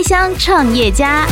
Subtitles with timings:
[0.00, 1.26] 开箱创业家。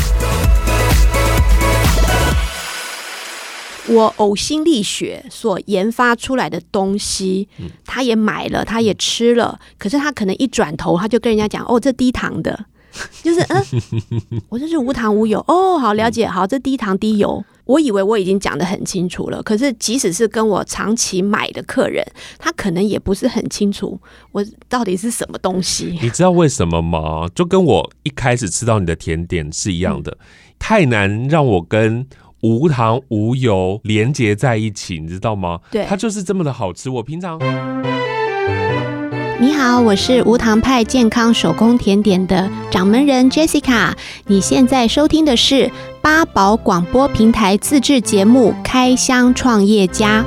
[3.87, 7.49] 我呕心沥血所研发出来的东西，
[7.87, 12.67] 他也买了，他也吃了，可是他可能一转头，他就跟人家讲：“哦，这低糖的，
[13.23, 13.65] 就是嗯，
[14.51, 22.03] 我这是无糖无油哦，好了解，好，这低糖低油。”我以为我已经讲得很清楚了，可是即使是跟我长期买的客人，
[22.39, 24.01] 他可能也不是很清楚
[24.33, 25.99] 我到底是什么东西。
[26.01, 27.29] 你知道为什么吗？
[27.35, 30.27] 就跟我一开始吃到你的甜点是一样的，嗯、
[30.59, 32.07] 太难让我跟
[32.41, 35.61] 无糖无油连接在一起，你知道吗？
[35.71, 36.89] 对，它就是这么的好吃。
[36.89, 37.39] 我平常。
[39.41, 43.93] 你好，我是无糖派健康手工甜点的掌门人 Jessica。
[44.27, 45.71] 你现在收听的是
[46.01, 50.25] 八宝广播平台自制节目《开箱创业家》。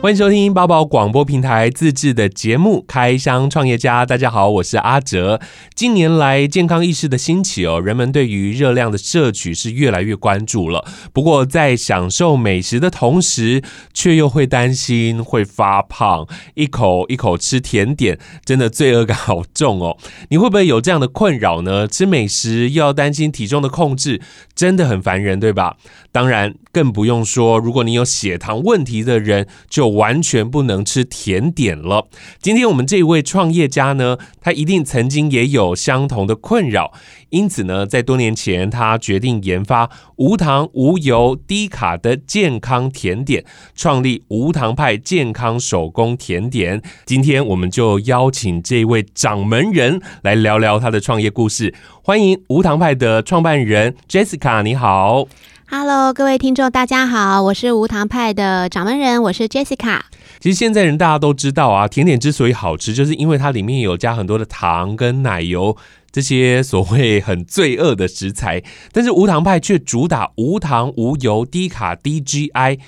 [0.00, 4.04] 欢迎收听八宝广播平台自制的节目《开箱创业家》。
[4.06, 5.40] 大家好，我是阿哲。
[5.74, 10.84] 近年来，健康意识的兴起哦，人们对于热量的摄取是越来越关注了。
[11.12, 13.60] 不过，在享受美食的同时，
[13.92, 19.98] 却又会担心会发胖，一口一口吃甜点，真的罪恶感好重哦。
[20.30, 21.88] 你会不会有这样的困扰呢？
[21.88, 24.20] 吃美食又要担心体重的控制，
[24.54, 25.76] 真的很烦人，对吧？
[26.12, 32.08] 当然，更不用说，如果你有血糖问题的人，就完全不能吃甜点了。
[32.40, 36.92] 今天我们这位创业家呢，他一定曾经也有相同的困扰，
[37.30, 43.44] 因此呢，在多年前，他决定研发无糖、无油、低卡的健康甜点，
[43.74, 46.82] 创立无糖派健康手工甜点。
[47.04, 51.74] 今天我们就邀请这位掌门人来聊聊他的创业故事。
[52.02, 55.26] 欢迎无糖派的创办人 Jessica，你好。
[55.70, 60.00] Hello，各位听众，大家好，我是无糖派的掌门人，我是 Jessica。
[60.40, 65.76] 其实现在人大家都知道啊，甜点之所以好吃，就是因为它里面有加很多的糖跟奶油
[66.10, 72.78] 这些所谓很罪恶的食材，但是无糖派却主打无糖、无油、低卡、低 GI。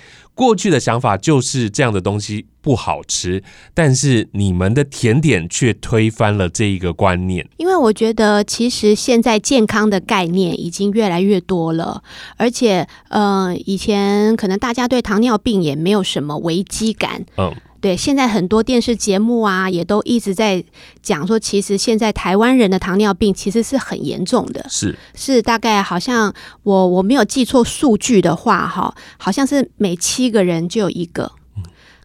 [0.41, 3.43] 过去的想法就是这样的东西不好吃，
[3.75, 7.47] 但是你们的甜点却推翻了这一个观念。
[7.59, 12.03] 因为我觉得，其实现在健康的概念已经越来越多了，
[12.39, 17.27] 而且，呃，以前可能大家对糖尿病也没有什么危机感。
[17.37, 17.55] 嗯。
[17.81, 20.63] 对，现在很多电视节目啊，也都一直在
[21.03, 26.33] 讲说，其实现在台湾人的糖尿病其实是很严重的，是是大概好像
[26.63, 31.33] 我我没有记错数据的话，哈，好像是每七个人就有一个。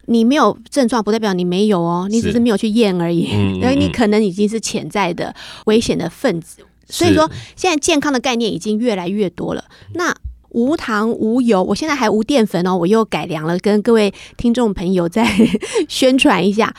[0.08, 6.62] 你没有症状不代表你没有哦，你只是没有去验而已，因为你可能已经是潜在的危险的分子。
[6.88, 9.64] 所以说，现在健康的概念已经越来越多了。
[9.94, 10.14] 那
[10.56, 15.30] 无糖无油，我现在还无淀粉哦，我又改良了，跟各位听众朋友再
[15.86, 16.74] 宣传一下。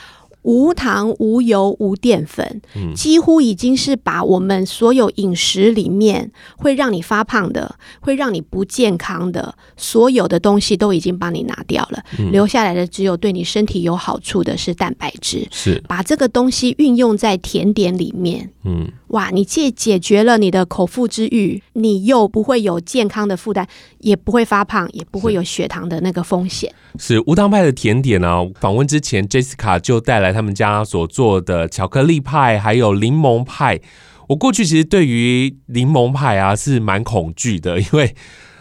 [0.48, 2.62] 无糖、无油、无淀粉，
[2.94, 15.46] 几乎已经是把我们所有饮食里面会让你发胖的、会让你不健康的所有的东西都已经帮你拿掉了，留下来的只有对你身体有好处的是蛋白质。
[15.50, 23.66] 是把这个东西运用在甜点里面，嗯，哇，你既解决了你的口腹之欲，你又不会有健康的负担，
[23.98, 26.72] 也不会发胖，也不会有血糖的那个风险。
[26.98, 28.40] 是，是无糖派的甜点呢、啊？
[28.58, 33.80] 访问之前，Jessica 就带来他们家所做的巧克力派，还有柠檬派。
[34.28, 38.14] 我过去其实对于柠檬派啊是蛮恐惧的，因为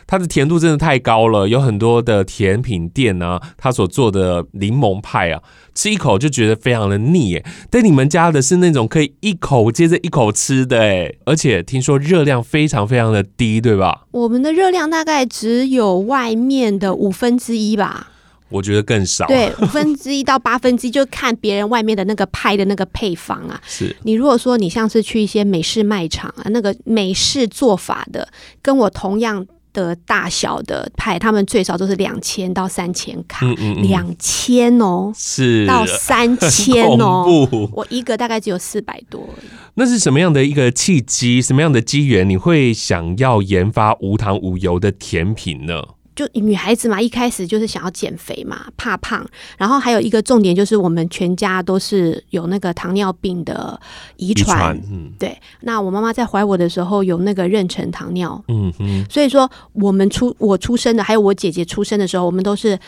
[0.08, 1.48] 它的甜度真的太高了。
[1.48, 5.44] 有很多的甜品店、啊，他所做的柠檬派啊，
[5.76, 7.44] 吃一口就觉得非常的腻。
[7.70, 14.08] 但你们家的是那种可以一口接着一口吃的，哎，而且听说热量非常非常的低，对吧？
[14.12, 18.08] 我们的热量大概只有外面的五分之一吧。
[18.50, 23.60] 我觉得更少，对，五分之一到八分之一，就看别人外面的那个派的那个配方啊。
[23.68, 28.28] 是你如果说你像是去一些美式卖场啊，那个美式做法的，
[28.62, 33.46] 跟我同样的大小的派，他们最少都是两千到三千卡，
[33.82, 39.28] 两千哦，是到三千哦， 我一个大概只有四百多。
[39.76, 41.40] 那是什么样的一个契机？
[41.40, 42.28] 什么样的机缘？
[42.28, 45.84] 你会想要研发无糖无油的甜品呢？
[46.18, 49.24] 就女孩子嘛，一开始就是想要减肥嘛，怕胖。
[49.56, 53.80] 然后还有一个重点就是，我们全家都是有那个糖尿病的
[54.16, 54.76] 遗传。
[54.92, 55.38] 嗯，对。
[55.62, 58.44] 那我妈妈在怀我的时候有那个妊娠糖尿。
[58.48, 59.06] 嗯哼。
[59.12, 62.80] 所以说，我们出我出生的，还有我姐姐出生的时候，我们都是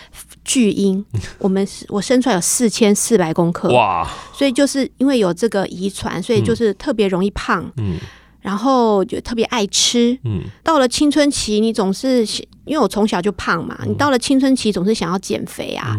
[0.43, 1.05] 巨婴。
[1.37, 3.71] 我们是我生出来有四千四百公克。
[3.71, 4.09] 哇！
[4.33, 7.71] 所以就是因为有这个遗传，所以就是特别容易胖。
[7.77, 7.99] 嗯。
[8.41, 12.25] 然后就特别爱吃，嗯，到了青春期，你总是
[12.65, 15.95] 因为我从小就胖嘛，你到了青春期总是想要减肥啊，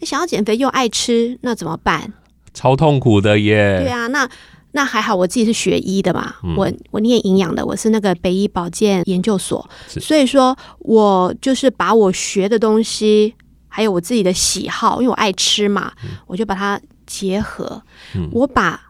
[0.00, 2.12] 你想要减肥又爱吃，那怎么办？
[2.54, 3.80] 超痛苦的耶！
[3.82, 4.28] 对啊，那
[4.72, 13.34] 那还好，我自己是学医的嘛，嗯、我我念营养的，我是那个北医保健研究所，所以说我就是把我学的东西，
[13.68, 17.82] 还有我自己的喜好，因为我爱吃嘛，嗯、我就把它结合，
[18.14, 18.80] 嗯、我把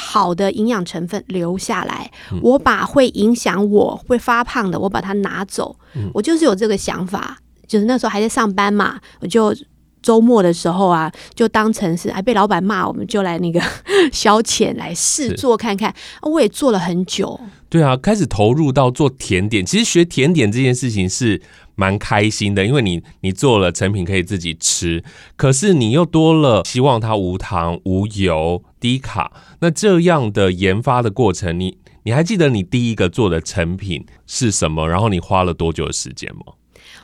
[0.00, 7.36] 好的营养成分留下来，嗯、我把会影响我会发胖的，我把它拿走，嗯、我就是有这个想法，
[7.68, 9.54] 就是那时候还在上班嘛，我就。
[10.02, 13.60] 周末的时候啊，就当成是还被老板骂，我们就来那个
[14.10, 15.94] 消遣来试做看看。
[16.22, 17.38] 我也做了很久。
[17.68, 19.62] 对啊，开始投入到做甜点。
[19.62, 21.42] 其实学甜点这件事情是
[21.74, 25.04] 蛮开心的，因为你你做了成品可以自己吃，
[25.36, 29.30] 可是你又多了希望它无糖、无油、低卡。
[29.60, 34.88] 那这样的研发的过程，你你还记得你第一个做的成品是什么？
[34.88, 36.54] 然后你花了多久的时间吗？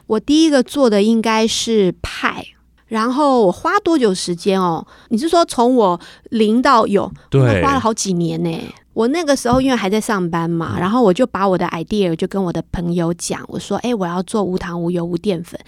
[0.06, 2.46] 我第一个做的应该是派。
[2.86, 4.86] 然后我花多久时间哦？
[5.08, 6.00] 你是说从我
[6.30, 7.12] 零到有？
[7.28, 8.58] 对，花了好几年呢。
[8.92, 15.58] 我那个时候因为还在上班嘛，然后我就把我的 idea 就跟我的朋友讲，我说：“哎，我要做无糖、无油、无淀粉。”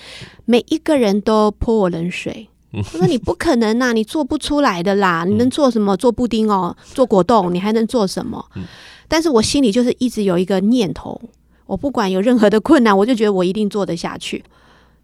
[0.46, 5.24] 每一个人都泼我冷水，我说：“你不可能呐，你做不出来的啦！
[5.26, 5.96] 你能做什么？
[5.96, 8.44] 做布丁哦，做果冻，你还能做什么？”
[9.08, 11.18] 但是我心里就是一直有一个念头，
[11.64, 14.44] 我不管有任何的困难，我就觉得我一定做得下去。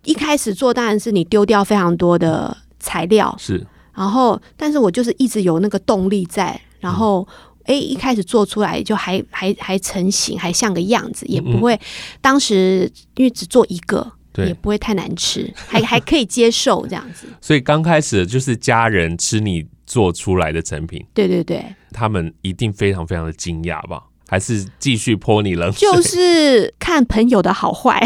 [0.05, 7.27] 一开始做当然是你丢掉非常多的材料，是，然后但是我就是一直有那个动力在，然后
[7.63, 11.81] 哎、嗯，一开始做出来就还还还成型，还像个样子，也不会，嗯、
[12.21, 17.27] 当时因为只做一个，对，也不会太难吃， 还还可以接受这样子。
[17.41, 24.03] 所以刚开始就是家人吃你做出来的成品，对对对，他们一定非常非常的惊讶吧。
[24.27, 28.01] 还是继续泼你冷水，就是看朋友的好坏，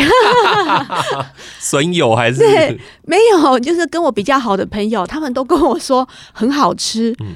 [1.61, 7.15] 损友还是对，没有，就是跟我比较好的朋友，他们都跟我说很好吃。
[7.21, 7.35] 嗯，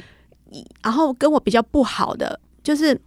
[0.83, 3.01] 然后跟我比较不好的，就是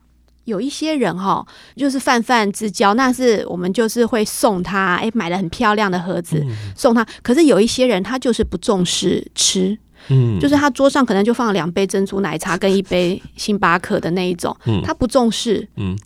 [0.46, 1.46] 有一些人哈，
[1.76, 6.44] 就是泛泛之交，那是我们就是会送他，哎，买了很漂亮的盒子
[6.76, 7.06] 送他。
[7.22, 9.78] 可是有一些人，他就是不重视吃。
[10.08, 15.98] 嗯，就是他桌上可能就放了两杯珍珠奶茶跟一杯星巴克的那一种，嗯，他不重视，嗯，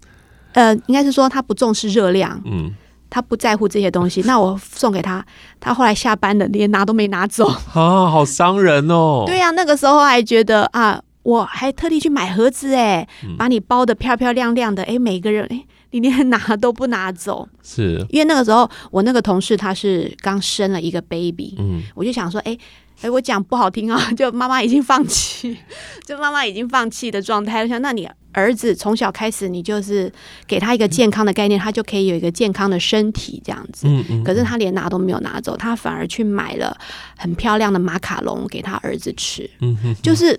[0.53, 2.73] 呃，应该是说他不重视热量，嗯，
[3.09, 4.21] 他不在乎这些东西。
[4.21, 5.25] 那我送给他，
[5.59, 9.25] 他后来下班了，连拿都没拿走，啊，好伤人哦。
[9.27, 10.97] 对呀，啊，那个时候还觉得啊，
[11.29, 22.57] 我还特地去买盒子，哎，把你包的漂漂亮亮的，哎，每个人，哎，你连拿都不拿走，是因为那个时候我那个同事他是刚生了一个 baby，嗯，我就想说，哎。
[23.01, 25.57] 哎，我讲不好听啊， 就妈妈已经放弃，
[26.05, 27.61] 就妈妈已经放弃的状态。
[27.61, 30.11] 我想，那你儿子从小开始，你就是
[30.45, 33.87] 给他一个健康的概念，他就可以有一个健康的身体这样子。
[33.87, 34.21] 嗯嗯。
[34.25, 36.77] 可是他连拿都没有拿走，他反而去买了
[37.17, 39.49] 很漂亮的马卡龙给他儿子吃。
[39.61, 39.95] 嗯哼。
[40.03, 40.37] 就是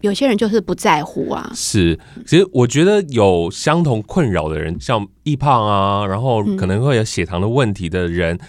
[0.00, 1.50] 有些人就是不在乎啊。
[1.54, 8.36] 是，其实我觉得有相同困扰的人，像易胖啊，然后可能会有血糖的问题的人。
[8.36, 8.40] 嗯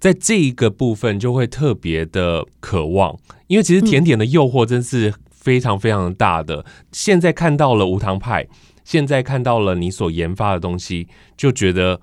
[0.00, 3.16] 在这一个部分就会特别的渴望，
[3.46, 6.56] 因为其实甜点的诱惑真是非常非常大的。
[6.56, 8.46] 嗯、现在看到了无糖派，
[8.84, 11.08] 现在看到了你所研发的东西，
[11.38, 12.02] 就觉得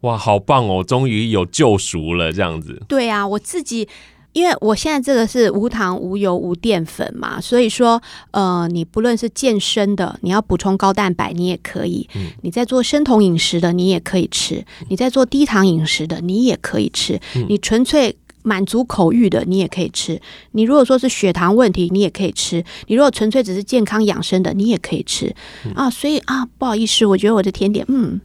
[0.00, 2.82] 哇，好棒哦，终于有救赎了这样子。
[2.88, 3.88] 对啊，我自己。
[4.36, 7.98] 因为我现在这个是无糖、无油、无淀粉嘛，所以说，
[8.32, 25.34] 呃，你不论是健身的，你要补充高蛋白，你也可以；嗯、你在做生酮饮食的，你也可以吃；你在做低糖饮食的，你也可以吃；嗯、你纯粹满足口欲的，你也可以吃；你如果说是血糖问题，你也可以吃；你如果纯粹只是健康养生的，你也可以吃。
[25.64, 28.20] 嗯、啊，所以啊，不好意思，我觉得我的甜点，嗯，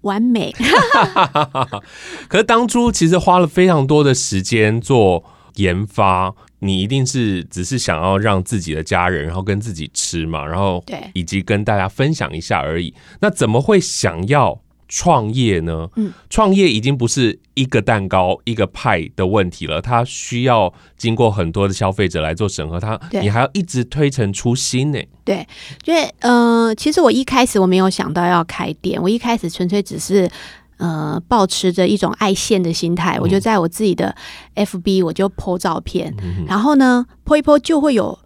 [0.00, 0.52] 完美。
[2.26, 5.22] 可是当初其实花了非常多的时间做。
[5.56, 12.94] 研发，你一定是只是想要让自己的家人，然后跟自己吃嘛，然后对，以及跟大家分享一下而已。
[13.20, 15.88] 那怎么会想要创业呢？
[15.96, 24.98] 嗯，创业已经不是一个蛋糕、一个派的问题了，它需要经过很多的消费者来做审核，它你还要一直推陈出新呢。
[25.24, 25.46] 对，
[25.84, 30.28] 因为呃，其实我一开始我没有想到要开店，我一开始纯粹只是。
[30.76, 34.14] 呃，抱持着一种爱现的心态，我就在我自己的
[34.56, 38.18] FB 我就 po 照片，嗯、然后呢 po 一 po 就会有，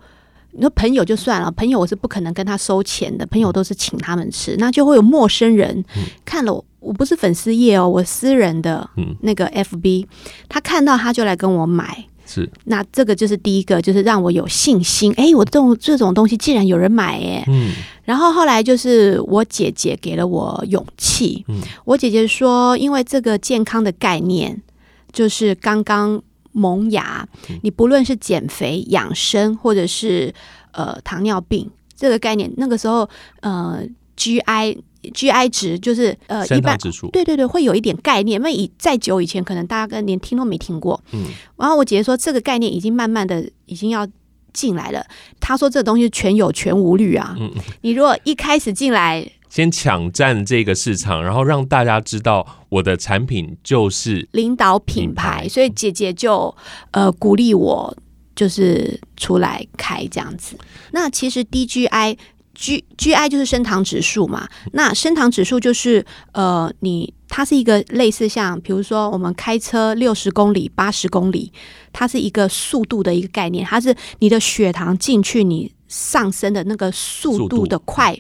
[0.53, 8.89] 你说朋友就算了，朋友我是不可能跟他收钱的，朋友都是请他们吃，那就会有陌生人、嗯、看了我，我不是粉丝页哦，我私人的
[9.21, 10.09] 那个 FB，、嗯、
[10.49, 12.07] 他看到他就来跟我买。
[12.29, 15.13] 是，那这个就是第一个，就是让我有信心。
[15.17, 17.73] 哎，我这种这种东西竟然有人买，哎，嗯。
[18.05, 21.45] 然后后来就是我姐姐给了我勇气。
[21.49, 24.63] 嗯，我姐姐说，因为这个健康的概念
[25.11, 30.33] 就是刚刚萌芽，嗯，你不论是减肥、养生，或者是
[30.73, 33.09] 呃糖尿病，这个概念，那个时候
[33.41, 33.81] 呃
[34.19, 34.77] ，GI
[35.15, 38.39] GI 值就是呃一般指数，对对对，会有一点概念。
[38.39, 41.01] 因为以再久以前，可能大家跟连听都没听过。
[41.13, 41.25] 嗯，
[41.57, 44.07] 然后我姐姐说，这个概念已经慢慢的已经要
[44.53, 45.07] 进来了。
[45.41, 47.35] 她说这东西全有全无虑啊。
[47.39, 47.51] 嗯，
[47.83, 49.31] 你如果一开始进来。
[49.49, 56.55] 先抢占这个市场，然后让大家知道我的产品就是领导品牌，所以姐姐就
[56.91, 57.97] 呃鼓励我
[58.37, 60.55] 就是出来开这样子。
[60.93, 62.19] 那其实 DGI
[62.59, 71.53] G GI 就是升糖指数嘛，那升糖指数就是呃你它是一个类似像比如说我们开车六十公里、八十公里，
[71.93, 78.19] 它是一个速度的一个概念，它是你的血糖进去你上升的那个速度的快。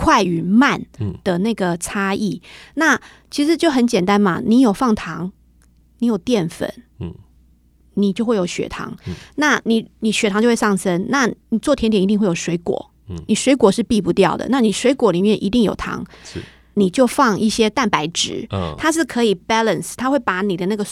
[0.00, 0.80] 快与慢
[1.24, 3.00] 的那个差异，嗯，那
[3.32, 4.40] 其实就很简单嘛。
[4.46, 5.32] 你有放糖，
[5.98, 7.12] 你有淀粉，嗯，
[7.94, 8.96] 你就会有血糖。
[9.08, 11.06] 嗯，那你你血糖就会上升。
[11.08, 14.46] 那你做甜点一定会有水果，嗯，你水果是避不掉的。
[14.48, 16.42] 那你水果里面一定有糖，是，
[16.74, 20.84] 你就放一些蛋白质，嗯，它是可以 balance，它会把你的那个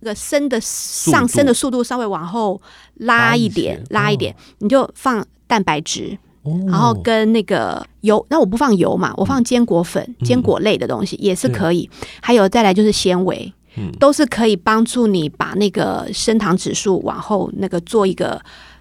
[0.00, 2.60] 那个升的上升的速度稍微往后
[2.94, 6.18] 拉一点，拉一点，哦，你就放蛋白质。
[6.66, 11.88] 然后跟那个油，那我不放油嘛，我放坚果粉、嗯、坚果类的东西也是可以。
[12.20, 18.38] 还有再来就是纤维，嗯，都是可以帮助你把那个升糖指数往后那个做一个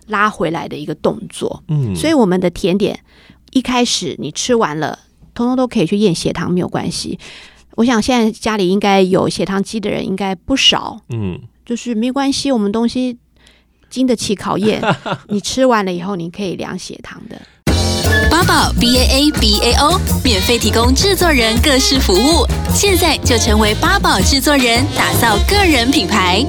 [0.07, 1.63] 拉回来的一个动作。
[1.67, 2.99] 嗯，所以我们的甜点
[3.51, 4.99] 一开始你吃完了，
[5.33, 7.19] 通通都可以去验血糖，没有关系。
[7.75, 10.99] 我想现在家里应该有血糖机的人应该不少。
[11.09, 13.17] 嗯，就是没关系，我们东西
[13.89, 14.81] 经得起考验。
[15.29, 17.41] 你吃完了以后，你可以量血糖的。
[18.29, 26.45] 八宝 B A A B A O 免费提供制作人各式服务，现在就成为八宝制作人，打造个人品牌。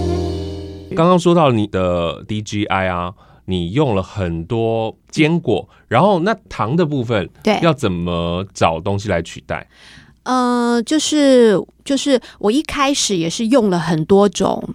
[0.95, 3.13] 刚刚说到你的 D G I 啊，
[3.47, 9.69] 你用了很多坚果，然后那糖的部分，对，要怎么找东西来取代？
[10.25, 14.75] 呃，就是就是我一开始也是用了很多种。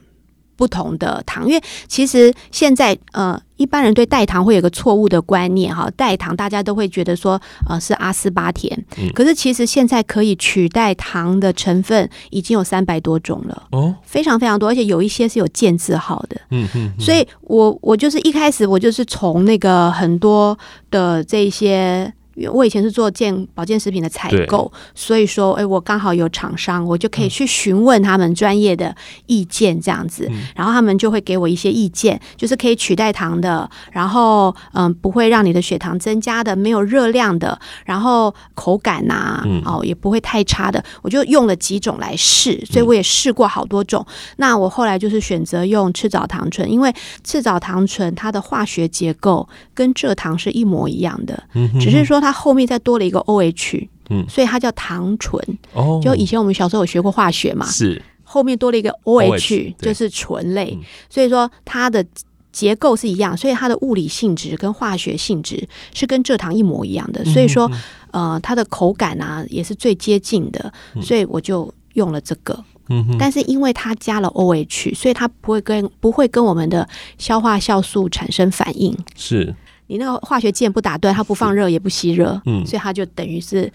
[0.59, 20.59] 不同的糖，因为其实现在呃，一般人对代糖会有个错误的观念哈，代糖大家都会觉得说呃是阿斯巴甜，嗯，可是其实现在可以取代糖的成分已经有三百多种了哦，非常非常多，而且有一些是有建字号的，嗯嗯，所以我我就是一开始我就是从那个很多
[20.91, 22.13] 的这些。
[22.47, 44.05] 我以前是做健保健食品的采购，所以说，哎，我刚好有厂商，我就可以去询问他们专业的意见，这样子，嗯，然后他们就会给我一些意见，就是可以取代糖的，然后嗯，不会让你的血糖增加的，没有热量的，然后口感呐，啊，哦，也不会太差的，我就用了几种来试，所以我也试过好多种。
[44.37, 46.93] 那我后来就是选择用赤藻糖醇，因为
[47.23, 49.47] 赤藻糖醇它的化学结构
[49.79, 51.41] 跟蔗糖是一模一样的，
[51.79, 52.33] 只是说它。
[52.33, 55.41] 后面再多了一个 OH，嗯，所以它叫糖醇。
[55.73, 60.77] 哦，就以前我们小时候有学过化学嘛，是后面多了一个 OH，就是醇类。
[61.09, 62.05] 所以说它的
[62.51, 67.23] 结构是一样，所以它的物理性质跟化学性质是跟蔗糖一模一样的。
[67.25, 67.69] 所以说，
[68.11, 70.71] 呃，它的口感啊也是最接近的，
[71.01, 72.57] 所以我就用了这个。
[72.89, 78.95] 嗯，但是因为它加了 OH，所以它不会跟不会跟我们的消化酵素产生反应。
[79.15, 79.53] 是。
[79.89, 83.71] 你那个化学键不打断，它不放热也不吸热，嗯，所以它就等于是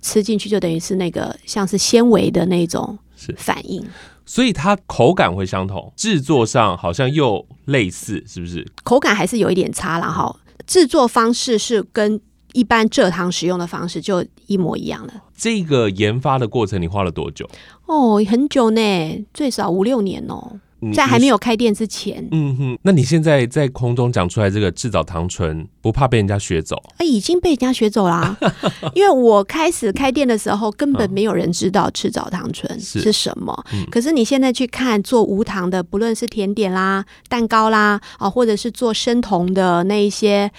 [0.00, 2.98] 吃进去就等于是那个像是纤维的那种
[3.36, 3.86] 反应，
[4.24, 8.66] 所以它口感会相同，制作上好像又类似，是不是？
[8.82, 10.34] 口感还是有一点差了哈，
[10.66, 12.18] 制作方式是跟
[12.54, 15.12] 一般蔗糖使用的方式就一模一样了。
[15.36, 17.46] 这个研发的过程你花了多久？
[17.84, 20.58] 哦，很久呢，最少五六年哦。
[20.94, 26.76] 在还没有开店之前，嗯哼，那你现在在空中讲出来这个赤藻糖醇，不怕被人家学走？
[26.96, 28.36] 啊，已经被人家学走啦。
[28.94, 33.64] 因为我开始开店的时候，根本没有人知道赤藻糖醇是什么。
[33.70, 40.50] 是，可是你现在去看做无糖的，不论是甜点啦、蛋糕啦，啊，或者是做生酮的那一些，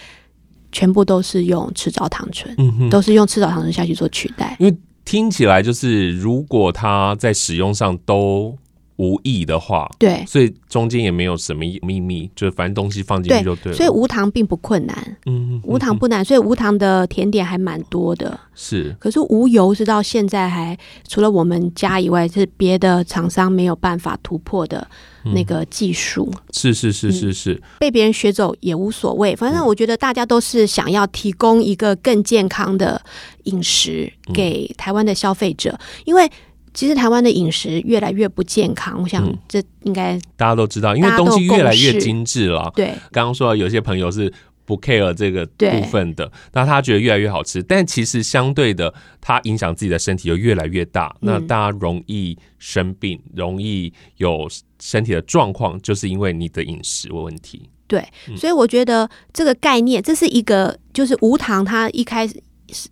[0.71, 4.55] 全部都是用赤藻糖醇，嗯哼，都是用赤藻糖醇下去做取代。
[4.59, 8.55] 因为听起来就是，如果它在使用上都
[9.01, 13.75] 无意的话，对，所以中间也没有什么秘密，就是反正东西放进去就对了。
[13.75, 18.39] 所以无糖并不困难，嗯，无糖不难，所以无糖的甜点还蛮多的。
[18.53, 20.77] 是，可是无油是到现在还
[21.07, 24.87] 除了我们家以外，是别的厂商没有办法突破的
[25.33, 26.31] 那个技术。
[26.31, 26.41] 嗯。
[26.53, 33.01] 是是是是是，嗯，被别人学走也无所谓，反正我觉得大家都是想要提供一个更健康的
[33.45, 36.29] 饮食给台湾的消费者，因为。
[36.73, 42.71] 其实台湾的饮食越来越不健康，我想这应该、嗯、大家都知道，因为东西越来越精致了。
[42.75, 44.31] 对，刚刚说有些朋友是
[44.63, 54.47] 不 care 这个部分的，那他觉得越来越好吃，但其实相对的，他影响自己的身体又越来越大，那大家容易生病，嗯、容易有
[54.79, 57.69] 身体的状况，就是因为你的饮食的问题。
[57.87, 58.01] 对，
[58.37, 62.41] 所以我觉得这个概念，这是一个就是无糖，它一开始。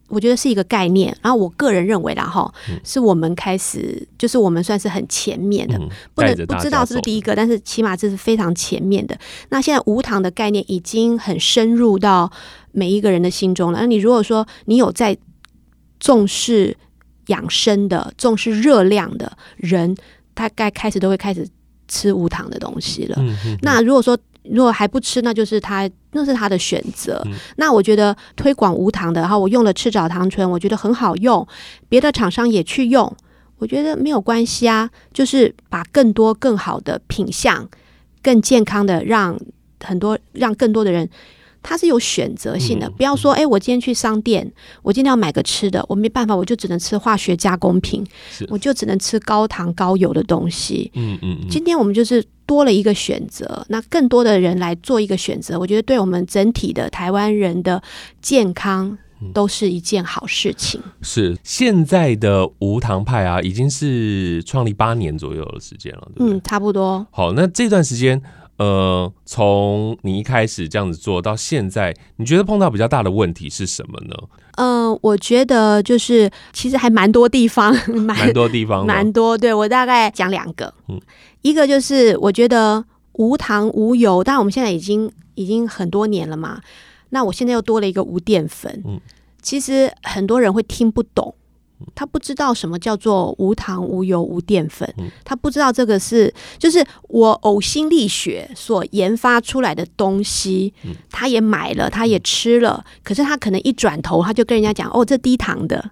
[0.08, 5.80] 我觉得是一个概念，然后我个人认为啦哈，是我们开始，就是我们算是很前面的，
[6.14, 9.18] 不能不知道是不是第一个，但是起码这是非常前面的。
[9.50, 12.32] 那现在无糖的概念已经很深入到
[12.72, 13.80] 每一个人的心中了。
[13.80, 15.18] 那你如果说你有在
[16.00, 16.76] 重视
[17.28, 19.96] 养生的、重视热量的人，
[20.34, 21.48] 大概开始都会开始
[21.88, 23.22] 吃无糖的东西了。
[23.62, 27.22] 那如果说如果还不吃，那就是他，那是他的选择。
[27.26, 31.48] 嗯、那我觉得推广无糖的，然后我用了赤藻糖醇，我觉得很好用，
[31.88, 33.16] 别的厂商也去用，
[33.58, 34.90] 我觉得没有关系啊。
[35.14, 37.70] 就是把更多更好的品相、
[38.24, 39.40] 更健康的，让
[39.84, 41.10] 很多让更多的人。
[41.62, 44.50] 它是有选择性的，嗯、不要说，哎、欸，我今天去商店，
[44.82, 50.90] 我今天要买个吃的，我没办法，我就只能吃化学加工品，是我就只能吃高糖高油的东西。
[50.96, 57.82] 嗯嗯，嗯今天我们就是多了一个选择，那更多的人来做一个选择，我觉得对我们整体的台湾人的
[58.22, 58.98] 健康
[59.34, 60.82] 都是一件好事情。
[61.02, 66.38] 是现在的无糖派啊，已经是创立八年左右的时间了，对不对？
[66.38, 67.06] 嗯，差不多。
[67.12, 68.22] 好，那这段时间。
[68.60, 74.16] 呃，从你一开始这样子做到现在，你觉得碰到比较大的问题是什么呢？
[74.58, 79.38] 嗯、呃，我觉得就是其实还蛮多地方， 蛮多地方，蛮多。
[79.38, 81.00] 对，我大概讲两个，嗯，
[81.42, 86.60] 一个就是我觉得无糖无油，但我们现在已经已经很多年了嘛，
[87.12, 89.00] 那我现在又多了一个无淀粉，嗯，
[89.42, 91.34] 其实很多人会听不懂。
[91.96, 94.94] 他不知道什么叫做无糖、无油、无淀粉，
[95.24, 100.74] 他不知道这个是就是我呕心沥血所研发出来的东西，
[101.10, 105.92] 他也买了，他也吃了，可是他可能一转头，他就跟人家讲：“哦，这低糖的，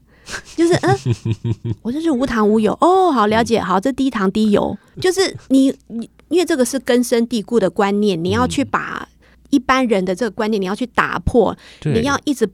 [0.55, 0.95] 就是嗯，
[1.81, 9.07] 我这是无糖无油哦，好了解，好，这低糖低油，就是你你，因为这个是根深蒂固的观念，你要去把
[9.49, 12.49] 一般人的这个观念，你要去打破，你要一直。”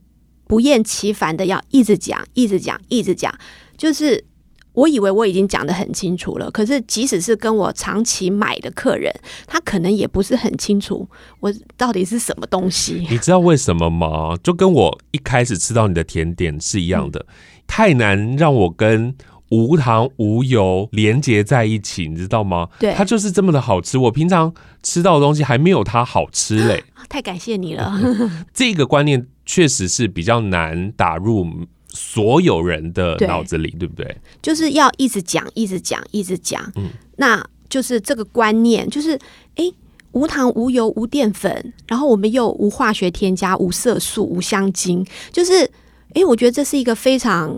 [0.47, 3.33] 不厌其烦的要一直讲，一直讲，一直讲，
[3.77, 4.25] 就是
[4.73, 9.13] 我以为我已经讲得很清楚了，可是即使是跟我长期买的客人，
[9.45, 11.07] 他可能也不是很清楚
[11.39, 13.05] 我到底是什么东西。
[13.09, 14.35] 你知道为什么吗？
[14.43, 17.33] 就跟我一开始吃到你的甜点是一样的，嗯、
[17.67, 19.15] 太难让我跟
[19.49, 22.67] 无糖无油连接在一起，你知道吗？
[22.79, 23.99] 对，它就是这么的好吃。
[23.99, 24.51] 我平常
[24.81, 26.83] 吃到的东西还没有它好吃嘞。
[27.07, 27.93] 太感谢你了。
[28.51, 29.27] 这个观念。
[29.53, 31.45] 确实是比较难打入
[31.87, 34.17] 所有人的脑子里，对，对不对？
[34.41, 36.59] 就是要一直讲，一直讲，一直讲。
[36.75, 39.11] 嗯，那就是这个观念，就是
[39.57, 39.71] 哎，
[40.13, 45.69] 无糖、无油、无淀粉，然后我们又无化学添加、无色素、无香精，就是
[46.15, 47.55] 哎，我觉得这是一个非常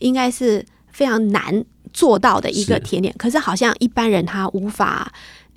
[0.00, 3.10] 应该是非常难做到的一个甜点。
[3.14, 3.18] 是。
[3.18, 5.10] 可是好像一般人他无法。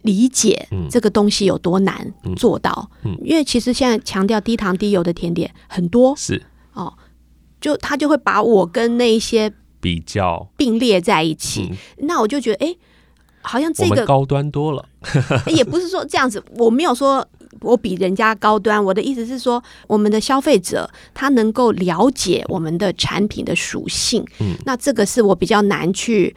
[0.03, 3.11] 理解这个东西有多难做到，嗯。
[3.11, 6.41] 嗯、因为其实现在强调低糖低油的甜点很多，是。
[6.73, 6.93] 哦，
[7.59, 10.49] 就他就会把我跟那一些比较。
[10.55, 12.75] 并列在一起，嗯、那我就觉得，哎，
[13.41, 14.85] 好像这个高端多了，
[15.47, 17.25] 也不是说这样子，我没有说
[17.61, 26.35] 我比人家高端，我的意思是说，我们的消费者他能够了解我们的产品的属性，嗯，那这个是我比较难去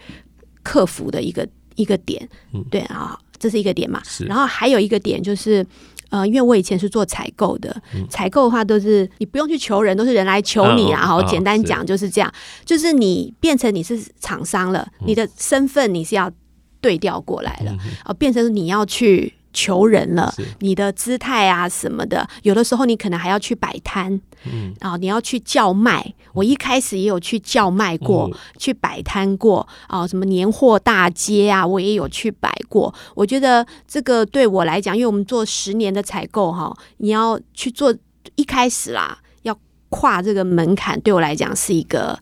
[0.63, 1.47] 克服的一个
[1.77, 3.19] 一个点，嗯，对啊。
[3.43, 5.67] 这是一个点嘛，然后还有一个点就是，
[6.11, 11.01] 呃，因为我以前是做采购的，嗯、采购的话都是你不用去求人，都是人来求你啊。
[11.01, 16.31] 然后、嗯、简单讲就是这样，是就是你变成你是厂商了，嗯、你的身份你是要
[16.81, 19.35] 对调过来了，哦、嗯哼，变成你要去。
[19.53, 26.15] 求人了，你的姿态啊什么的，有的时候你可能还要去摆摊，嗯，啊，你要去叫卖。
[26.33, 32.93] 我一开始也有去叫卖过，嗯、去摆摊过啊，什么年货大街啊，我也有去摆过。
[33.15, 37.95] 我觉得这个对我来讲，因为我们做十年的采购哈，你要去做
[38.37, 39.59] 一开始啦，要
[39.91, 42.19] 跨这个门槛，对我来讲是一个。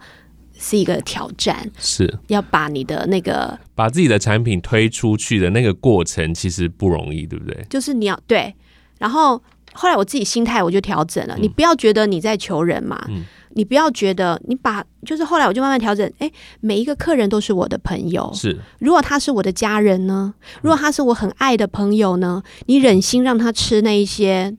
[0.63, 7.67] 是一个挑战，是要把你的那个把自己的产品推出去的那个过程，其实不容易，对不对？
[7.71, 8.55] 就是你要对，
[8.99, 9.43] 然后
[9.73, 20.35] 后来我自己心态我就调整了，嗯、你不要觉得你在求人嘛，嗯、你不要觉得你把，就是后来我就慢慢调整，哎，每一个客人都是我的朋友，是，如果他是我的家人呢？
[20.61, 22.43] 如果他是我很爱的朋友呢？
[22.45, 24.55] 嗯、你忍心让他吃那一些，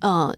[0.00, 0.34] 呃。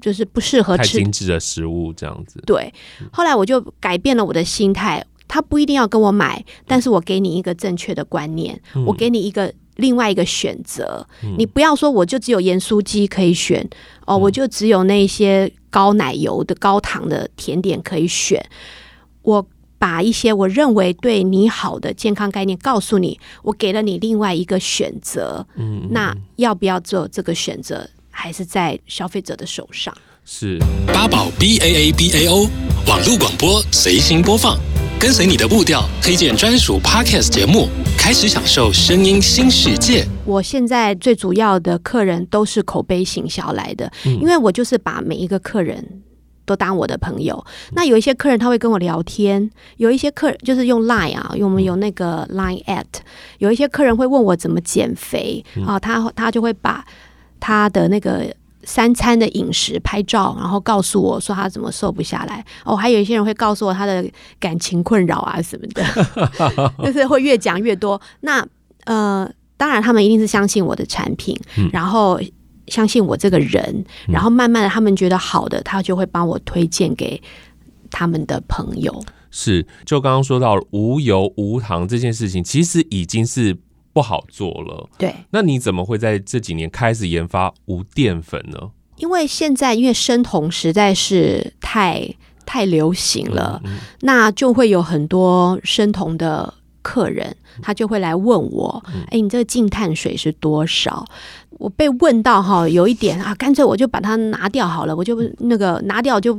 [0.00, 2.42] 就是不适合吃精致的食物，这样子。
[2.46, 2.72] 对，
[3.12, 11.06] 后来我就改变了我的心态，他不一定要跟我买，但是我给你一个正确的观念，嗯、我给你一个另外一个选择。
[11.22, 13.68] 嗯、你不要说我就只有盐酥鸡可以选
[14.06, 18.44] 哦，我就只有那些高奶油的、高糖的甜点可以选。
[19.22, 19.46] 我
[19.78, 25.46] 把一些我认为对你好的健康概念告诉你，我给了你另外一个选择。
[25.56, 29.92] 嗯，那要不要做这个选择，还是在消费者的手上？
[30.24, 32.48] 是八宝 B A A B A O
[32.86, 34.56] 网络广播随心播放，
[35.00, 40.06] 跟随你的步调，推荐专属 Podcast 节目，开始享受声音新世界。
[40.24, 46.02] 我现在最主要的客人都是口碑行销来的，嗯、因为我就是把每一个客人
[46.44, 47.44] 都当我的朋友。
[47.72, 52.84] 那有一些客人他会跟我聊天，有一些客人就是用 Line 啊，我们有那个 Line at，
[53.38, 56.84] 有一些客人会问我怎么减肥啊，他他就会把
[57.42, 58.32] 他的那个。
[58.64, 62.44] 三餐的饮食拍照，然后告诉我说他怎么瘦不下来。
[62.64, 65.82] 哦，还有一些人会告诉我他的感情困扰啊什么的，
[66.86, 68.00] 就是会越讲越多。
[68.20, 68.46] 那
[68.84, 72.20] 呃，当然他们一定是相信我的产品，嗯、然后
[72.68, 77.20] 相信我这个人，然后慢慢的他们觉得好的，他就会帮我推荐给
[77.90, 79.04] 他们的朋友。
[79.32, 83.58] 是，就刚刚说到无油无糖这件事情，其实已经是。
[83.92, 85.14] 不好做了，对。
[85.30, 88.70] 那你怎么会在这几年开始研发无淀粉呢？
[88.96, 92.14] 因为现在因为生酮实在是太
[92.46, 101.04] 太流行了，嗯嗯、那就会有很多生酮的客人，他就会来问我：“哎、嗯欸，你这个净碳水是多少？”
[101.58, 106.36] 我被问到哈，有一点啊，干脆我就把它拿掉好了，我就那个拿掉就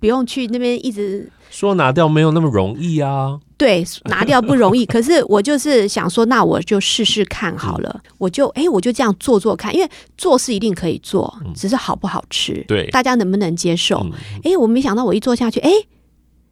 [0.00, 3.38] 不用去那边一直说拿掉没有那么容易啊。
[3.58, 7.90] 对，拿掉不容易， 可是我就是想说，那我就试试看好了。
[8.04, 14.06] 嗯、我就哎，我就这样做做看，因为做是一定可以做，嗯、只是好不好吃，对，大家能不能接受？
[14.44, 15.70] 哎、嗯，我没想到我一做下去，哎，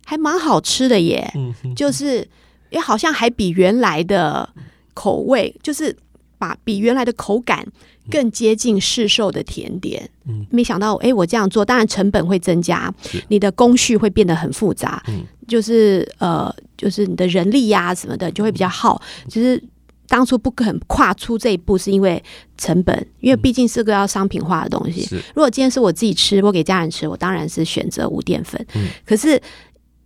[0.07, 2.27] 还蛮好吃的耶，嗯、就是
[2.71, 4.49] 也，好像还比原来的
[4.95, 5.95] 口味，就是
[6.39, 7.67] 把比原来的口感。
[8.11, 12.93] 更接近市售的甜点，嗯，没想到，哎，我这样做，当然成本会增加，
[13.29, 19.01] 你的工序会变得很复杂，嗯，就是呃，就是你的人力呀、啊、什么的就会比较耗。
[19.27, 19.69] 其实、嗯、
[20.07, 22.23] 当初不肯跨出这一步，是因为
[22.59, 25.01] 成本，因为毕竟是个要商品化的东西。
[25.07, 28.63] 是如果今天是我自己吃，我给家人吃，我当然是选择无淀粉。
[28.75, 29.41] 嗯，可是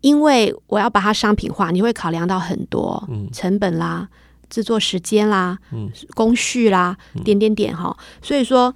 [0.03, 4.09] 因为我要把它商品化，你会考量到很多，嗯，成本啦。
[4.51, 8.75] 制作时间啦，嗯，工序啦，嗯、点点点哈，所以说，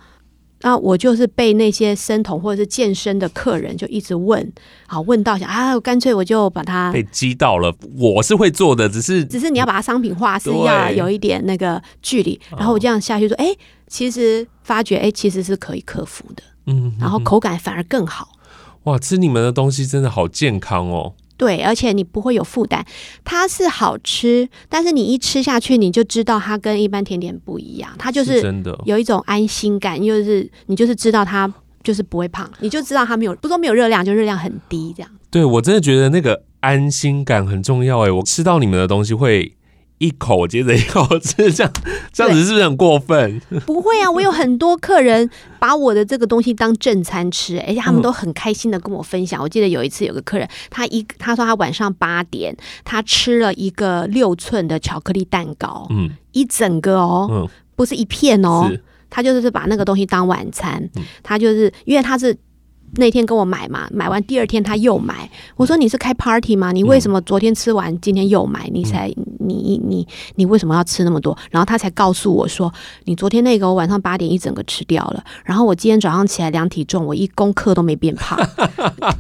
[0.63, 4.53] 那我就是被那些生酮或者是健身的客人就一直问，
[4.87, 7.75] 好问到想啊，干脆我就把它被激到了。
[7.99, 12.41] 我是会做的，只是只是你要把它商品化，是要有一点那个距离。
[12.51, 13.59] 然后我这样下去说，哎、欸，
[13.89, 18.29] 其实发觉哎、欸，其实是可以克服的，嗯，然后口感反而更好。
[18.85, 21.15] 哇，吃你们的东西真的好健康哦。
[21.43, 22.87] 对，而且你不会有负担，
[23.25, 31.53] 它是好吃，但是你一吃下去，你就知道它跟一般甜点不一样，它就是真的有一种安心感，就是你就是知道它
[31.83, 35.11] 就是不会胖，你就知道它没有，不说没有热量，就热量很低这样。
[35.33, 39.57] 对，我真的觉得那个安心感很重要哎，我吃到你们的东西会。
[40.03, 41.73] 一口接着一口吃，这样
[42.13, 43.41] 这样子是不是很过分？
[43.65, 49.41] 不会啊，我有很多客人把我的这个东西当正餐吃，而且他们都很开心的跟我分享。
[49.41, 58.69] 我记得有一次有个客人，他一他说他晚上八点他吃了一个六寸的巧克力蛋糕，嗯，一整个哦，嗯，不是一片哦，
[59.09, 62.37] 他就是把那个东西当晚餐，嗯，他就是因为他是。
[62.97, 65.29] 那天跟我买嘛，买完第二天他又买。
[65.57, 66.73] 我说，你是开 party 吗？
[66.73, 68.69] 你为什么昨天吃完今天又买？
[68.73, 71.37] 你才你你你为什么要吃那么多？
[71.51, 72.73] 然后他才告诉我说，
[73.05, 75.25] 你昨天那个我晚上八点一整个吃掉了。
[75.45, 78.39] 然后我今天早上起来量体重，我一公克都没变胖。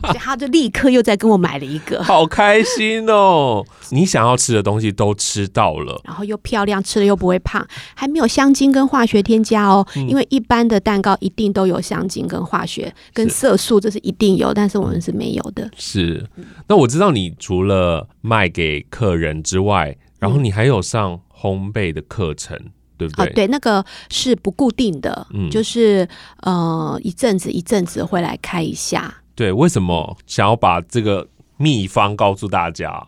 [0.02, 3.64] 所以他就立刻又再跟我买了一个，好开心哦！
[3.90, 9.86] 你想要吃的东西都吃到了，然后又漂亮，吃了又不会胖，还没有香精跟化学添加哦。
[9.94, 13.61] 因为一般的蛋糕一定都有香精跟化学跟色素。
[13.62, 15.70] 素这是一定有，但是我们是没有的。
[15.76, 16.26] 是，
[16.66, 23.26] 那我知道你除了卖给客人之外，然后你还有上烘焙的课程，嗯、对不对？
[23.26, 26.06] 哦，对，那个是不固定的，嗯，就是
[26.42, 29.22] 呃一阵子一阵子会来开一下。
[29.34, 33.06] 对，为什么想要把这个秘方告诉大家？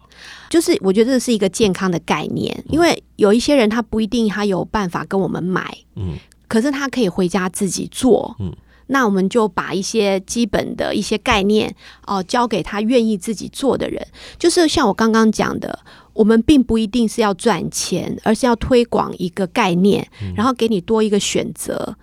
[0.48, 6.14] 就是我觉得这是一个健康的概念，嗯、因为有一些人他不一定他有办法跟我们买，嗯，
[6.48, 8.54] 可是他可以回家自己做，嗯。
[8.86, 11.68] 那我们就把一些基本的一些概念
[12.06, 14.06] 哦、呃，交给他愿意自己做的人。
[14.38, 15.78] 就是像我刚刚讲的，
[16.12, 21.96] 我们并不一定是要赚钱，而是要推广一个概念，然后给你多一个选择。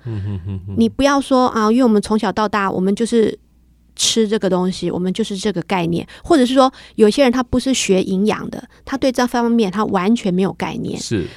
[0.78, 3.38] 你不要说啊，因为我们从小到大，我们就是
[3.96, 11.00] 吃这个东西，我们就是这个概念，或者是说，有些人他不是学营养的，他对这方面他完全没有概念。
[11.00, 11.28] 是。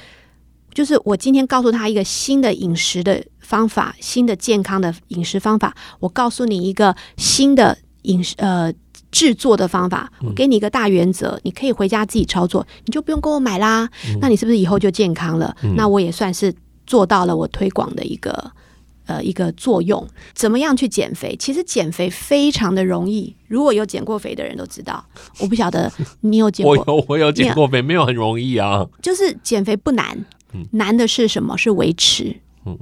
[0.75, 5.73] 就是我今天告诉他一个新的饮食的方法，新的健康的饮食方法。
[5.99, 8.71] 我告诉你一个新的饮食呃
[9.09, 13.89] 制作的方法，我给你一个大原则，你可以回家自己操作，你就不用跟我买啦。
[14.19, 15.55] 那你是不是以后就健康了？
[15.75, 16.53] 那我也算是
[16.85, 18.51] 做到了我推广的一个。
[19.07, 21.35] 呃，一个作用，怎么样去减肥？
[21.37, 25.05] 其实减肥非常的容易，如果有减过肥的人都知道。
[25.37, 28.83] 我不晓得你有减过， 我有，我有减过肥，没有很容易啊。
[29.03, 31.57] 就是减肥不难，嗯，难的是什么？
[31.57, 32.35] 是维持。
[32.65, 32.77] 嗯。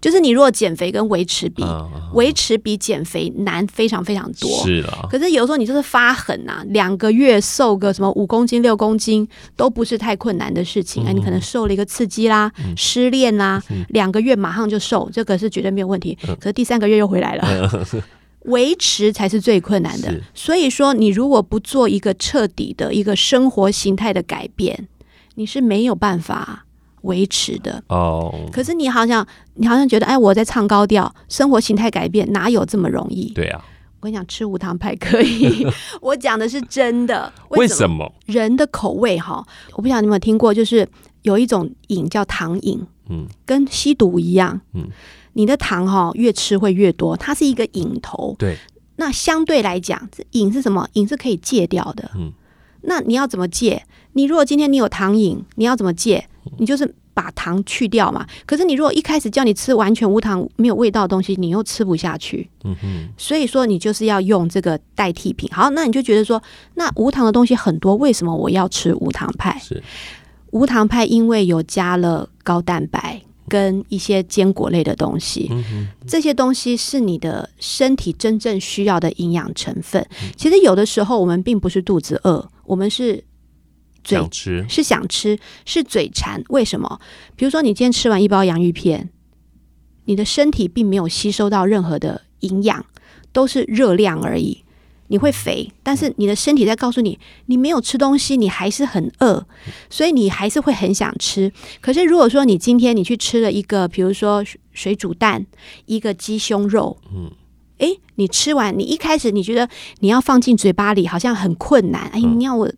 [0.00, 1.60] 就是你如果减肥跟维持比，
[2.14, 4.48] 维持比减肥难非常非常多。
[4.64, 11.04] 是啊，可是有时候你就是发狠呐，两个月瘦个什么五公斤六公斤都不是太困难的事情。
[11.04, 16.16] 哎，你可能受了一个刺激啦，失恋啦，两个月马上就瘦，这个是绝对没有问题。
[16.38, 17.84] 可是第三个月又回来了，
[18.44, 20.14] 维持才是最困难的。
[20.32, 24.86] 所以说，你如果不做一个彻底的一个生活形态的改变，
[25.34, 26.66] 你是没有办法。
[27.02, 28.50] 维持的哦，oh.
[28.52, 33.32] 可是你好像你好像觉得，哎，我在唱高调，生活形态改变哪有这么容易？
[33.34, 33.64] 对啊，
[34.00, 35.66] 我跟你讲，吃无糖派可以，
[36.00, 37.32] 我讲的是真的。
[37.50, 38.12] 为什么？
[38.26, 40.86] 人的口味哈，我不晓得你有没有听过，就是
[41.22, 44.88] 有一种瘾叫糖瘾，嗯，跟吸毒一样，嗯，
[45.34, 48.34] 你的糖哈越吃会越多，它是一个瘾头。
[48.38, 48.56] 对，
[48.96, 50.88] 那相对来讲，瘾是什么？
[50.94, 52.32] 瘾是可以戒掉的，嗯，
[52.82, 53.84] 那你要怎么戒？
[54.12, 56.28] 你如果今天你有糖瘾，你要怎么戒？
[56.56, 58.26] 你就是把糖去掉嘛。
[58.46, 62.48] 可是你如果一开始叫你吃完全无糖、没有味道的东西，你又吃不下去。
[62.64, 63.08] 嗯哼。
[63.16, 65.48] 所以说你就是要用这个代替品。
[65.52, 66.42] 好，那你就觉得说，
[66.74, 69.58] 那无糖的东西很多，为什么我要吃无糖派？
[69.58, 69.82] 是
[70.52, 75.48] 无糖派，因为有加了高蛋白跟一些坚果类的东西。
[75.50, 75.88] 嗯哼。
[76.06, 80.06] 这些东西是你的身体真正需要的营养成分。
[80.36, 83.24] 其实有的时候我们并不是肚子饿，我们是。
[84.16, 86.42] 想吃是想吃，是嘴馋。
[86.48, 87.00] 为什么？
[87.36, 89.10] 比如说，你今天吃完一包洋芋片，
[90.06, 92.84] 你的身体并没有吸收到任何的营养，
[93.32, 94.64] 都是热量而已。
[95.10, 99.46] 你会肥，但是你的身体在告诉你，你没有吃东西，你还是很饿，
[99.88, 101.50] 所以你还是会很想吃。
[101.80, 105.46] 可是如果说你今天你去吃了一个，比如说水煮蛋，
[105.86, 107.30] 一个鸡胸肉，嗯，
[107.78, 109.66] 诶，你吃完，你一开始你觉得
[110.00, 112.70] 你要放进嘴巴里好像很困难，哎，你要我。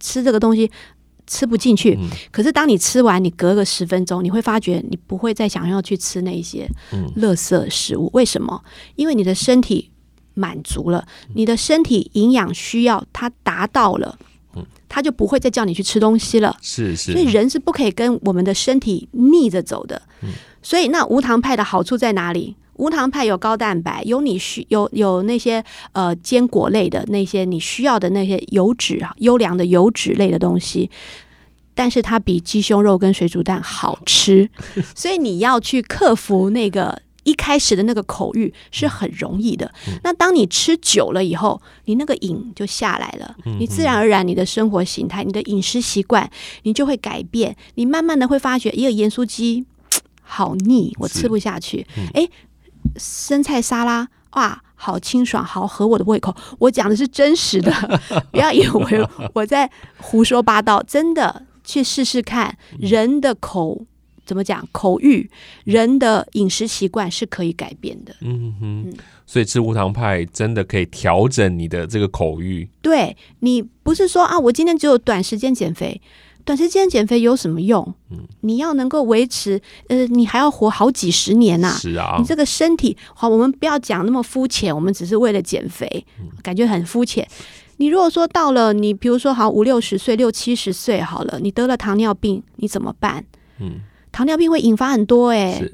[0.00, 0.70] 吃这个东西
[1.26, 6.68] 吃不进去，嗯、可是当你吃完，你隔个十分钟，你会发觉你不会再想要去吃那些
[7.16, 8.06] 垃圾食物。
[8.06, 8.62] 嗯、为什么？
[8.96, 9.90] 因为你的身体
[10.34, 14.18] 满足了，你的身体营养需要它达到了，
[14.56, 16.56] 嗯，它就不会再叫你去吃东西了。
[16.62, 20.00] 是是，所以人是不可以跟我们的身体逆着走的。
[20.22, 20.30] 嗯、
[20.62, 22.56] 所以那无糖派的好处在哪里？
[22.78, 25.62] 无糖派有高蛋白，有你需有有那些
[25.92, 30.90] 呃坚果类的那些你需要的那些油脂啊，优良的油脂类的东西，
[31.74, 34.48] 但是它比鸡胸肉跟水煮蛋好吃，
[34.96, 39.70] 所以你要去克服那个一开始的那个口欲是很容易的。
[40.02, 46.30] 那当你吃久了以后，你那个瘾就下来了，你自然而然你的生活形态、你的饮食习惯，
[46.62, 47.56] 你就会改变。
[47.74, 49.64] 你慢慢的会发觉，一个盐酥鸡
[50.22, 51.86] 好腻，我吃不下去。
[52.14, 52.28] 哎。
[52.96, 56.34] 生菜沙拉哇，好清爽，好合我的胃口。
[56.58, 57.72] 我讲的是真实的，
[58.30, 60.82] 不要以为我在胡说八道。
[60.82, 63.86] 真的去试试看，人的口
[64.24, 64.66] 怎么讲？
[64.70, 65.28] 口欲，
[65.64, 68.14] 人的饮食习惯是可以改变的。
[68.20, 68.94] 嗯哼，
[69.26, 72.68] 所以吃无糖派真的可以调整你的这个口欲。
[72.82, 76.00] 对，你不是说啊，我今天只有短时间减肥。
[76.48, 77.94] 短时间减肥有什么用？
[78.10, 81.76] 嗯，你要能够维持，呃，你还要活好几十年呐、啊。
[81.76, 86.06] 是啊，你这个身体好，我们不要讲那么肤浅，我们只是为了减肥，
[86.42, 87.28] 感觉很肤浅。
[87.76, 93.22] 你如果说到了你，比如说好五六十岁、六七十岁好了，你得了糖尿病，你怎么办？
[93.60, 95.70] 嗯，糖尿病会引发很多哎、欸，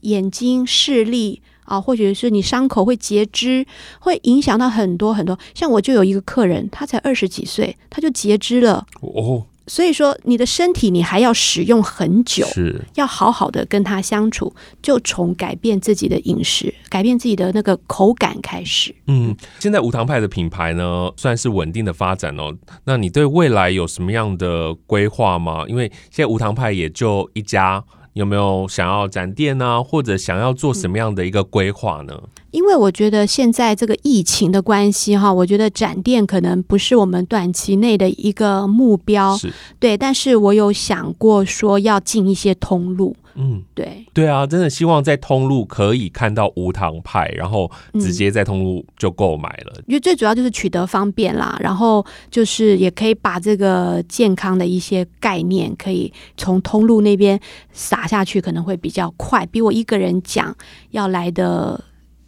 [0.00, 3.64] 眼睛视力啊，或者是你伤口会截肢，
[4.00, 5.38] 会影响到很多很多。
[5.54, 8.84] 像我就有一个客人，他才二十几岁，他就截肢了。
[9.00, 9.46] 哦。
[9.66, 18.94] 所以说，你的身体你还要使用很久，是要好好的跟他相处，就从改变自己的饮食、改变自己的那个口感开始。
[19.06, 22.56] 嗯，现在无糖派的品牌呢，算是稳定的发展哦。
[22.84, 25.64] 那你对未来有什么样的规划吗？
[25.66, 32.22] 因为现在无糖派也就一家，有没有想要展店呢、啊，或者想要做什么样的一个规划呢？
[32.56, 39.94] 因为我觉得现在这个疫情的关系哈，我觉得展店可能不是我们短期内的一个目标，是对。
[39.94, 43.14] 但是我有想过说要进一些通路。
[43.34, 49.74] 嗯，对对啊，真的希望在通路可以看到无糖派，然后直接在通路就购买了。
[49.86, 57.38] 因为最主要就是取得方便啦，然后就是也可以把这个健康的一些概念，可以从通路那边
[57.74, 60.56] 撒下去，可能会比较快，比我一个人讲
[60.92, 61.78] 要来的。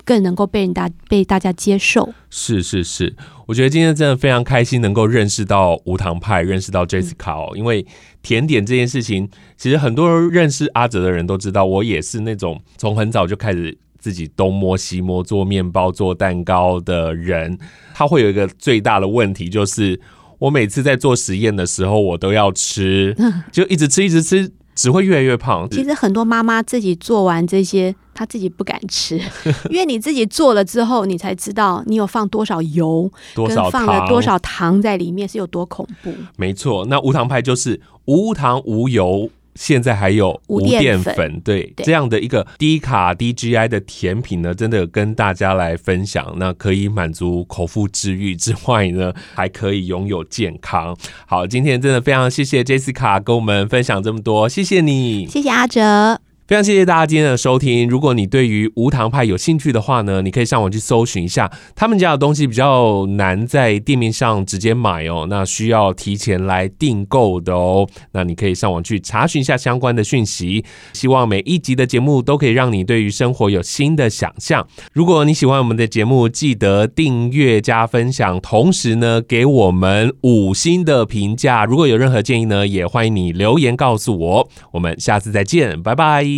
[0.09, 2.09] 更能够被人大被大家接受。
[2.31, 3.15] 是是是，
[3.47, 7.55] 我觉得今天真的非常开心，能够认识到无糖派，认识到 Jessica 哦。
[7.55, 7.87] 因为
[8.23, 17.59] 甜点这件事情，其实很多认识阿哲的人都知道，我也是那种从很早就开始自己东摸西摸做面包、做蛋糕的人。
[17.93, 20.01] 他会有一个最大的问题，就是
[20.39, 23.15] 我每次在做实验的时候，我都要吃，
[23.53, 24.51] 就一直吃，一直吃。
[24.79, 25.69] 只会越来越胖。
[25.69, 29.17] 其实很多妈妈自己做完这些，她自己不敢吃，
[29.71, 36.13] 因为你自己做了之后，你才知道你有放多少油，多少放了多少糖在里面，是有多恐怖。
[36.37, 39.31] 没错，那无糖派就是无糖无油。
[39.55, 46.33] 现在还有无淀粉，对这样的一个低卡低 GI 的甜品呢，真的跟大家来分享。
[46.37, 50.97] 那可以满足口腹之欲之外呢，还可以拥有健康。
[51.27, 56.28] 好，今天真的非常谢谢 Jessica 跟我们分享这么多，谢谢你，谢谢阿哲。
[56.49, 57.87] 非常谢谢大家今天的收听。
[57.87, 67.87] 如果你对于无糖派有兴趣的话呢，你可以上网去搜寻一下，他们家的东西比较难在店面上直接买哦，那需要提前来订购的哦。
[68.13, 70.65] 那你可以上网去查询一下相关的讯息。
[70.95, 74.67] 希望每一集的节目都可以让你对于生活有新的想象。
[74.95, 81.67] 如果你喜欢我们的节目，记得订阅加分享，同时呢给我们五星的评价。
[81.67, 84.49] 如果有任何建议呢，也欢迎你留言告诉我。
[84.73, 86.38] 我们下次再见，拜拜。